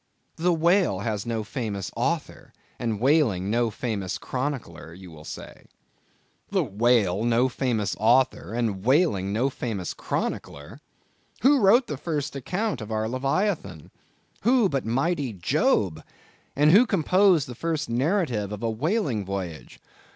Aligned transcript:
The 0.37 0.51
whale 0.51 1.01
has 1.01 1.27
no 1.27 1.43
famous 1.43 1.91
author, 1.95 2.53
and 2.79 2.99
whaling 2.99 3.51
no 3.51 3.69
famous 3.69 4.17
chronicler, 4.17 4.95
you 4.95 5.11
will 5.11 5.23
say. 5.23 5.67
The 6.49 6.63
whale 6.63 7.23
no 7.23 7.47
famous 7.49 7.95
author, 7.99 8.51
and 8.51 8.83
whaling 8.83 9.31
no 9.31 9.51
famous 9.51 9.93
chronicler? 9.93 10.81
Who 11.43 11.59
wrote 11.59 11.85
the 11.85 11.97
first 11.97 12.35
account 12.35 12.81
of 12.81 12.91
our 12.91 13.07
Leviathan? 13.07 13.91
Who 14.41 14.69
but 14.69 14.87
mighty 14.87 15.33
Job! 15.33 16.03
And 16.55 16.71
who 16.71 16.87
composed 16.87 17.47
the 17.47 17.53
first 17.53 17.87
narrative 17.87 18.51
of 18.51 18.63
a 18.63 18.71
whaling 18.71 19.23
voyage? 19.23 19.79